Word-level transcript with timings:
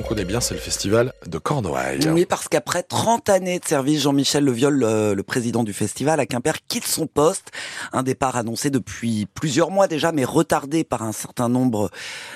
On 0.00 0.02
connaît 0.02 0.24
bien, 0.24 0.40
c'est 0.40 0.54
le 0.54 0.60
festival 0.60 1.12
de 1.24 1.38
Cornouailles. 1.38 2.08
Oui, 2.08 2.26
parce 2.26 2.48
qu'après 2.48 2.82
30 2.82 3.28
années 3.28 3.60
de 3.60 3.64
service, 3.64 4.02
Jean-Michel 4.02 4.44
Leviol, 4.44 4.74
le, 4.74 5.14
le, 5.14 5.22
président 5.22 5.62
du 5.62 5.72
festival 5.72 6.18
à 6.18 6.26
Quimper, 6.26 6.54
quitte 6.66 6.84
son 6.84 7.06
poste. 7.06 7.52
Un 7.92 8.02
départ 8.02 8.34
annoncé 8.34 8.70
depuis 8.70 9.28
plusieurs 9.34 9.70
mois 9.70 9.86
déjà, 9.86 10.10
mais 10.10 10.24
retardé 10.24 10.82
par 10.82 11.02
un 11.02 11.12
certain 11.12 11.48
nombre 11.48 11.90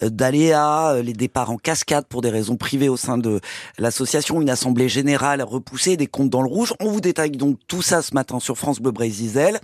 d'aléas, 0.00 0.92
euh, 0.92 1.02
les 1.02 1.12
départs 1.12 1.50
en 1.50 1.56
cascade 1.56 2.06
pour 2.06 2.22
des 2.22 2.30
raisons 2.30 2.56
privées 2.56 2.88
au 2.88 2.96
sein 2.96 3.18
de 3.18 3.40
l'association, 3.78 4.40
une 4.40 4.48
assemblée 4.48 4.88
générale 4.88 5.42
repoussée, 5.42 5.96
des 5.96 6.06
comptes 6.06 6.30
dans 6.30 6.42
le 6.42 6.48
rouge. 6.48 6.72
On 6.78 6.92
vous 6.92 7.00
détaille 7.00 7.32
donc 7.32 7.58
tout 7.66 7.82
ça 7.82 8.00
ce 8.00 8.14
matin 8.14 8.38
sur 8.38 8.56
France 8.56 8.78
Bleu 8.78 8.92
Brésil. 8.92 9.58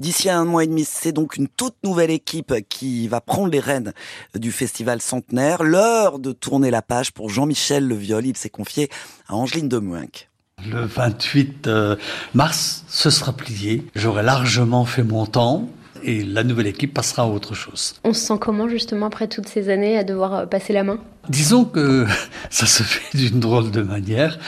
D'ici 0.00 0.28
un 0.28 0.44
mois 0.44 0.64
et 0.64 0.66
demi, 0.66 0.84
c'est 0.84 1.12
donc 1.12 1.36
une 1.36 1.46
toute 1.46 1.76
nouvelle 1.84 2.10
équipe 2.10 2.52
qui 2.68 3.06
va 3.06 3.20
prendre 3.20 3.52
les 3.52 3.60
rênes 3.60 3.92
du 4.34 4.50
festival 4.50 5.00
centenaire. 5.00 5.62
L'heure 5.62 6.18
de 6.18 6.32
tourner 6.32 6.72
la 6.72 6.82
page 6.82 7.12
pour 7.12 7.27
Jean-Michel 7.28 7.86
Leviol. 7.86 8.26
Il 8.26 8.36
s'est 8.36 8.50
confié 8.50 8.90
à 9.28 9.34
Angeline 9.34 9.68
de 9.68 9.78
Mouinck. 9.78 10.28
Le 10.66 10.84
28 10.84 11.66
euh, 11.68 11.96
mars, 12.34 12.84
ce 12.88 13.10
sera 13.10 13.32
plié. 13.32 13.84
J'aurai 13.94 14.22
largement 14.22 14.84
fait 14.84 15.04
mon 15.04 15.26
temps 15.26 15.68
et 16.02 16.24
la 16.24 16.44
nouvelle 16.44 16.66
équipe 16.66 16.94
passera 16.94 17.22
à 17.22 17.26
autre 17.26 17.54
chose. 17.54 17.94
On 18.04 18.12
se 18.12 18.20
sent 18.20 18.38
comment 18.40 18.68
justement 18.68 19.06
après 19.06 19.28
toutes 19.28 19.48
ces 19.48 19.68
années 19.68 19.96
à 19.96 20.04
devoir 20.04 20.34
euh, 20.34 20.46
passer 20.46 20.72
la 20.72 20.84
main? 20.84 20.98
Disons 21.28 21.64
que 21.64 22.06
ça 22.50 22.66
se 22.66 22.82
fait 22.82 23.16
d'une 23.16 23.40
drôle 23.40 23.70
de 23.70 23.82
manière. 23.82 24.38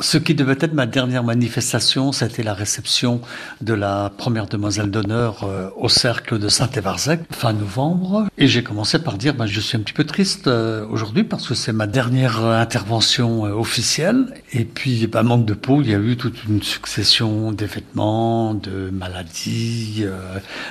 Ce 0.00 0.18
qui 0.18 0.34
devait 0.34 0.56
être 0.60 0.72
ma 0.72 0.86
dernière 0.86 1.24
manifestation, 1.24 2.12
c'était 2.12 2.42
la 2.42 2.54
réception 2.54 3.20
de 3.60 3.74
la 3.74 4.10
première 4.16 4.46
demoiselle 4.46 4.90
d'honneur 4.90 5.44
euh, 5.44 5.68
au 5.76 5.88
cercle 5.88 6.38
de 6.38 6.48
Saint-Évarzec, 6.48 7.20
fin 7.30 7.52
novembre. 7.52 8.26
Et 8.38 8.46
j'ai 8.46 8.62
commencé 8.62 8.98
par 8.98 9.18
dire, 9.18 9.34
ben, 9.34 9.46
je 9.46 9.60
suis 9.60 9.76
un 9.76 9.80
petit 9.80 9.92
peu 9.92 10.04
triste 10.04 10.46
euh, 10.46 10.86
aujourd'hui 10.88 11.24
parce 11.24 11.46
que 11.46 11.54
c'est 11.54 11.72
ma 11.72 11.86
dernière 11.86 12.44
intervention 12.44 13.42
officielle. 13.42 14.34
Et 14.52 14.64
puis, 14.64 15.06
ben, 15.06 15.22
manque 15.22 15.44
de 15.44 15.54
peau, 15.54 15.82
il 15.82 15.90
y 15.90 15.94
a 15.94 15.98
eu 15.98 16.16
toute 16.16 16.44
une 16.44 16.62
succession 16.62 17.52
d'événements, 17.52 18.54
de 18.54 18.90
maladies, 18.90 20.04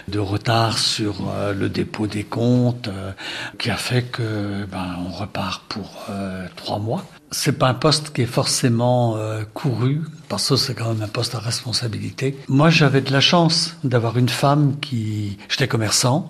de 0.07 0.19
retard 0.19 0.77
sur 0.77 1.29
euh, 1.29 1.53
le 1.53 1.69
dépôt 1.69 2.07
des 2.07 2.23
comptes 2.23 2.87
euh, 2.87 3.11
qui 3.57 3.69
a 3.69 3.75
fait 3.75 4.03
que 4.03 4.65
ben, 4.71 4.97
on 5.07 5.11
repart 5.11 5.58
pour 5.67 6.05
euh, 6.09 6.47
trois 6.55 6.79
mois. 6.79 7.05
C'est 7.31 7.57
pas 7.57 7.67
un 7.67 7.73
poste 7.73 8.11
qui 8.11 8.23
est 8.23 8.25
forcément 8.25 9.17
couru 9.53 10.01
parce 10.29 10.49
que 10.49 10.55
c'est 10.55 10.73
quand 10.73 10.93
même 10.93 11.03
un 11.03 11.07
poste 11.07 11.35
à 11.35 11.39
responsabilité. 11.39 12.35
Moi, 12.47 12.71
j'avais 12.71 13.01
de 13.01 13.11
la 13.11 13.19
chance 13.19 13.75
d'avoir 13.83 14.17
une 14.17 14.29
femme 14.29 14.79
qui, 14.79 15.37
j'étais 15.47 15.67
commerçant, 15.67 16.27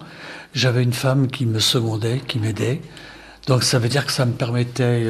j'avais 0.54 0.84
une 0.84 0.94
femme 0.94 1.28
qui 1.28 1.46
me 1.46 1.60
secondait, 1.60 2.22
qui 2.28 2.40
m'aidait. 2.40 2.82
Donc 3.48 3.64
ça 3.64 3.80
veut 3.80 3.88
dire 3.88 4.06
que 4.06 4.12
ça 4.12 4.26
me 4.26 4.34
permettait 4.34 5.08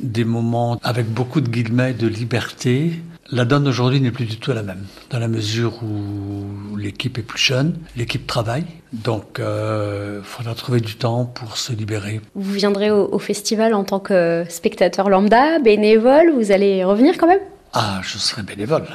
des 0.00 0.24
moments 0.24 0.78
avec 0.84 1.12
beaucoup 1.12 1.40
de 1.40 1.48
guillemets 1.48 1.92
de 1.92 2.06
liberté, 2.06 3.02
la 3.30 3.44
donne 3.44 3.66
aujourd'hui 3.66 4.00
n'est 4.00 4.10
plus 4.10 4.26
du 4.26 4.36
tout 4.36 4.52
la 4.52 4.62
même, 4.62 4.84
dans 5.10 5.18
la 5.18 5.28
mesure 5.28 5.80
où 5.82 6.76
l'équipe 6.76 7.18
est 7.18 7.22
plus 7.22 7.38
jeune, 7.38 7.76
l'équipe 7.96 8.26
travaille, 8.26 8.64
donc 8.92 9.36
il 9.38 9.44
euh, 9.44 10.22
faudra 10.22 10.54
trouver 10.54 10.80
du 10.80 10.96
temps 10.96 11.24
pour 11.24 11.56
se 11.56 11.72
libérer. 11.72 12.20
Vous 12.34 12.52
viendrez 12.52 12.90
au, 12.90 13.08
au, 13.12 13.18
festival 13.18 13.74
en 13.74 13.84
tant 13.84 14.00
que 14.00 14.44
spectateur 14.48 15.08
lambda, 15.08 15.58
bénévole, 15.58 16.32
vous 16.36 16.52
allez 16.52 16.84
revenir 16.84 17.16
quand 17.18 17.26
même? 17.26 17.40
Ah, 17.74 18.00
je 18.02 18.18
serai 18.18 18.42
bénévole. 18.42 18.86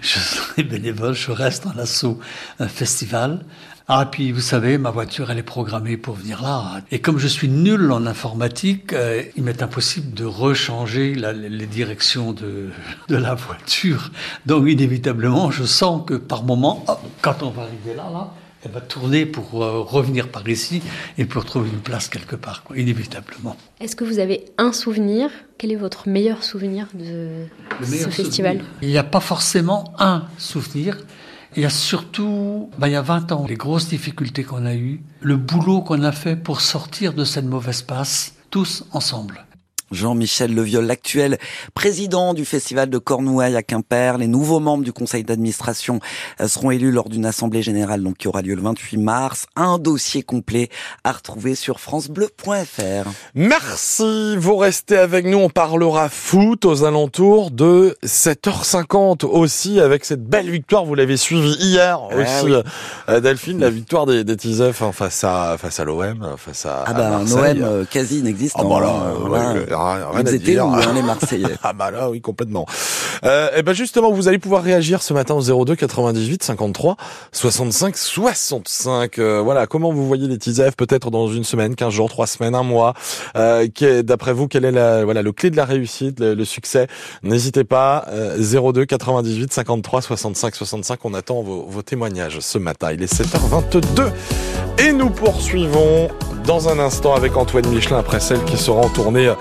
Je 0.00 0.18
serai 0.18 0.62
bénévole, 0.62 1.12
je 1.14 1.32
reste 1.32 1.66
en 1.66 1.76
assaut 1.78 2.20
festival. 2.68 3.44
Ah, 3.90 4.04
puis 4.04 4.32
vous 4.32 4.42
savez, 4.42 4.76
ma 4.76 4.90
voiture, 4.90 5.30
elle 5.30 5.38
est 5.38 5.42
programmée 5.42 5.96
pour 5.96 6.14
venir 6.14 6.42
là. 6.42 6.82
Et 6.90 7.00
comme 7.00 7.18
je 7.18 7.26
suis 7.26 7.48
nul 7.48 7.90
en 7.90 8.04
informatique, 8.04 8.92
euh, 8.92 9.22
il 9.34 9.42
m'est 9.42 9.62
impossible 9.62 10.12
de 10.12 10.26
rechanger 10.26 11.14
la, 11.14 11.32
les 11.32 11.66
directions 11.66 12.32
de, 12.34 12.68
de 13.08 13.16
la 13.16 13.34
voiture. 13.34 14.10
Donc, 14.44 14.68
inévitablement, 14.68 15.50
je 15.50 15.64
sens 15.64 16.02
que 16.06 16.12
par 16.14 16.42
moment, 16.44 16.84
quand 17.22 17.42
on 17.42 17.48
va 17.48 17.62
arriver 17.62 17.94
là, 17.96 18.10
là, 18.12 18.30
elle 18.64 18.72
va 18.72 18.80
tourner 18.80 19.26
pour 19.26 19.62
euh, 19.62 19.80
revenir 19.80 20.28
par 20.28 20.48
ici 20.48 20.82
et 21.16 21.24
pour 21.24 21.44
trouver 21.44 21.70
une 21.70 21.80
place 21.80 22.08
quelque 22.08 22.36
part, 22.36 22.62
quoi, 22.64 22.76
inévitablement. 22.76 23.56
Est-ce 23.80 23.96
que 23.96 24.04
vous 24.04 24.18
avez 24.18 24.46
un 24.58 24.72
souvenir? 24.72 25.30
Quel 25.58 25.72
est 25.72 25.76
votre 25.76 26.08
meilleur 26.08 26.42
souvenir 26.44 26.88
de 26.94 27.46
ce 27.82 28.08
festival? 28.08 28.58
souvenir? 28.58 28.74
Il 28.82 28.88
n'y 28.88 28.98
a 28.98 29.04
pas 29.04 29.20
forcément 29.20 29.92
un 29.98 30.24
souvenir. 30.38 30.98
Il 31.56 31.62
y 31.62 31.66
a 31.66 31.70
surtout, 31.70 32.70
ben, 32.78 32.88
il 32.88 32.92
y 32.92 32.96
a 32.96 33.02
20 33.02 33.32
ans, 33.32 33.46
les 33.48 33.56
grosses 33.56 33.88
difficultés 33.88 34.44
qu'on 34.44 34.66
a 34.66 34.74
eues, 34.74 35.00
le 35.20 35.36
boulot 35.36 35.80
qu'on 35.80 36.02
a 36.02 36.12
fait 36.12 36.36
pour 36.36 36.60
sortir 36.60 37.14
de 37.14 37.24
cette 37.24 37.46
mauvaise 37.46 37.82
passe, 37.82 38.34
tous 38.50 38.84
ensemble. 38.92 39.46
Jean-Michel 39.90 40.54
Leviol, 40.54 40.84
l'actuel 40.84 41.38
président 41.74 42.34
du 42.34 42.44
Festival 42.44 42.90
de 42.90 42.98
Cornouailles 42.98 43.56
à 43.56 43.62
Quimper. 43.62 44.18
Les 44.18 44.26
nouveaux 44.26 44.60
membres 44.60 44.84
du 44.84 44.92
conseil 44.92 45.24
d'administration 45.24 46.00
euh, 46.40 46.48
seront 46.48 46.70
élus 46.70 46.92
lors 46.92 47.08
d'une 47.08 47.26
assemblée 47.26 47.62
générale 47.62 48.02
donc, 48.02 48.18
qui 48.18 48.28
aura 48.28 48.42
lieu 48.42 48.54
le 48.54 48.62
28 48.62 48.98
mars. 48.98 49.46
Un 49.56 49.78
dossier 49.78 50.22
complet 50.22 50.68
à 51.04 51.12
retrouver 51.12 51.54
sur 51.54 51.80
francebleu.fr. 51.80 53.10
Merci, 53.34 54.36
vous 54.36 54.56
restez 54.56 54.96
avec 54.96 55.26
nous. 55.26 55.38
On 55.38 55.50
parlera 55.50 56.08
foot 56.08 56.64
aux 56.64 56.84
alentours 56.84 57.50
de 57.50 57.96
7h50 58.04 59.24
aussi 59.26 59.80
avec 59.80 60.04
cette 60.04 60.24
belle 60.24 60.50
victoire. 60.50 60.84
Vous 60.84 60.94
l'avez 60.94 61.16
suivi 61.16 61.54
hier 61.58 61.98
ah, 62.00 62.16
aussi, 62.16 62.52
oui. 62.52 62.62
Euh, 63.08 63.20
Delphine, 63.20 63.60
la 63.60 63.70
victoire 63.70 64.06
des, 64.06 64.24
des 64.24 64.36
Tisef 64.36 64.82
hein, 64.82 64.92
face 64.92 65.24
à, 65.24 65.56
face 65.58 65.80
à 65.80 65.84
l'OM, 65.84 66.34
face 66.36 66.66
à, 66.66 66.84
ah 66.86 66.92
bah, 66.92 67.08
à 67.08 67.16
un 67.18 67.32
OM 67.32 67.62
euh, 67.62 67.84
quasi 67.84 68.18
inexistant. 68.18 68.60
Ah 68.64 68.68
bah 68.68 68.80
là, 68.80 68.88
hein, 68.88 69.77
rien 69.78 70.24
étaient 70.24 70.60
où, 70.60 70.66
hein, 70.66 70.92
les 70.94 71.02
Marseillais? 71.08 71.56
Ah 71.62 71.72
bah 71.72 71.90
là, 71.90 72.10
oui, 72.10 72.20
complètement. 72.20 72.66
Euh, 73.24 73.48
et 73.56 73.62
ben 73.62 73.72
justement, 73.72 74.12
vous 74.12 74.28
allez 74.28 74.38
pouvoir 74.38 74.62
réagir 74.62 75.02
ce 75.02 75.12
matin 75.12 75.34
au 75.34 75.64
02 75.64 75.76
98 75.76 76.42
53 76.42 76.96
65 77.32 77.96
65. 77.96 79.18
Euh, 79.18 79.40
voilà, 79.42 79.66
comment 79.66 79.92
vous 79.92 80.06
voyez 80.06 80.28
les 80.28 80.38
TISEF 80.38 80.76
peut-être 80.76 81.10
dans 81.10 81.28
une 81.28 81.44
semaine, 81.44 81.74
15 81.74 81.92
jours, 81.92 82.08
3 82.08 82.26
semaines, 82.26 82.54
un 82.54 82.62
mois? 82.62 82.94
Euh, 83.36 83.66
D'après 84.02 84.32
vous, 84.32 84.48
quelle 84.48 84.64
est 84.64 84.72
la, 84.72 85.04
voilà, 85.04 85.22
le 85.22 85.32
clé 85.32 85.50
de 85.50 85.56
la 85.56 85.64
réussite, 85.64 86.20
le, 86.20 86.34
le 86.34 86.44
succès? 86.44 86.86
N'hésitez 87.22 87.64
pas, 87.64 88.06
euh, 88.08 88.72
02 88.72 88.84
98 88.86 89.52
53 89.52 90.02
65 90.02 90.54
65. 90.54 91.04
On 91.04 91.14
attend 91.14 91.42
vos, 91.42 91.66
vos 91.68 91.82
témoignages 91.82 92.40
ce 92.40 92.58
matin. 92.58 92.92
Il 92.92 93.02
est 93.02 93.12
7h22 93.12 94.10
et 94.78 94.92
nous 94.92 95.10
poursuivons 95.10 96.08
dans 96.44 96.68
un 96.68 96.78
instant 96.78 97.14
avec 97.14 97.36
Antoine 97.36 97.66
Michelin 97.68 97.98
après 97.98 98.20
celle 98.20 98.42
qui 98.44 98.56
sera 98.56 98.80
en 98.80 98.88
tournée 98.88 99.32